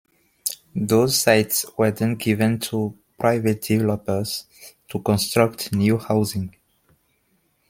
[0.75, 4.47] Those sites were then given to private developers
[4.89, 6.55] to construct new housing.